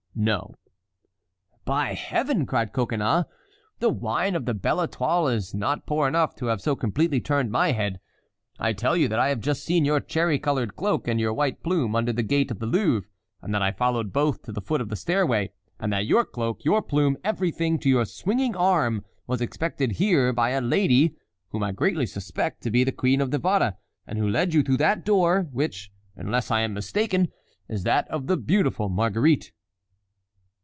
"No." 0.13 0.55
"By 1.63 1.93
Heaven!" 1.93 2.45
cried 2.45 2.73
Coconnas, 2.73 3.23
"the 3.79 3.87
wine 3.89 4.35
of 4.35 4.45
the 4.45 4.53
Belle 4.53 4.85
Étoile 4.85 5.33
is 5.33 5.53
not 5.53 5.85
poor 5.87 6.05
enough 6.05 6.35
to 6.35 6.47
have 6.47 6.59
so 6.59 6.75
completely 6.75 7.21
turned 7.21 7.49
my 7.49 7.71
head. 7.71 8.01
I 8.59 8.73
tell 8.73 8.97
you 8.97 9.07
that 9.07 9.19
I 9.19 9.29
have 9.29 9.39
just 9.39 9.63
seen 9.63 9.85
your 9.85 10.01
cherry 10.01 10.37
colored 10.37 10.75
cloak 10.75 11.07
and 11.07 11.17
your 11.17 11.33
white 11.33 11.63
plume 11.63 11.95
under 11.95 12.11
the 12.11 12.23
gate 12.23 12.51
of 12.51 12.59
the 12.59 12.65
Louvre, 12.65 13.09
that 13.41 13.61
I 13.61 13.71
followed 13.71 14.11
both 14.11 14.43
to 14.43 14.51
the 14.51 14.61
foot 14.61 14.81
of 14.81 14.89
the 14.89 14.97
stairway, 14.97 15.53
and 15.79 15.93
that 15.93 16.05
your 16.07 16.25
cloak, 16.25 16.65
your 16.65 16.81
plume, 16.81 17.15
everything, 17.23 17.79
to 17.79 17.87
your 17.89 18.03
swinging 18.05 18.53
arm, 18.55 19.05
was 19.27 19.39
expected 19.39 19.93
here 19.93 20.33
by 20.33 20.49
a 20.49 20.59
lady 20.61 21.15
whom 21.51 21.63
I 21.63 21.71
greatly 21.71 22.05
suspect 22.05 22.61
to 22.63 22.69
be 22.69 22.83
the 22.83 22.91
Queen 22.91 23.21
of 23.21 23.31
Navarre, 23.31 23.77
and 24.05 24.19
who 24.19 24.27
led 24.27 24.53
you 24.53 24.61
through 24.61 24.77
that 24.77 25.05
door, 25.05 25.47
which, 25.53 25.89
unless 26.17 26.51
I 26.51 26.59
am 26.61 26.73
mistaken, 26.73 27.29
is 27.69 27.83
that 27.83 28.09
of 28.09 28.27
the 28.27 28.35
beautiful 28.37 28.89
Marguerite." 28.89 29.53